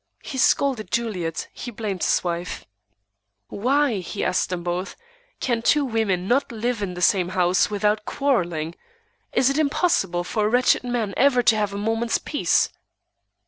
[0.23, 2.65] He scolded Juliet; he blamed his wife.
[3.49, 4.95] "Why," he asked them both,
[5.39, 8.73] "can two women not live in the same house without quarrelling?
[9.31, 12.67] Is it impossible for a wretched man ever to have a moment's peace?"